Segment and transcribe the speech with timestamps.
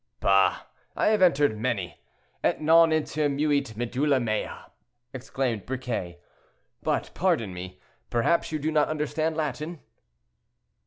[0.19, 0.63] "Bah!
[0.95, 1.99] I have entered many.
[2.43, 4.49] Et non intermuit medulla mea!"
[5.13, 6.17] exclaimed Briquet;
[6.81, 9.79] "but pardon me, perhaps you do not understand Latin?"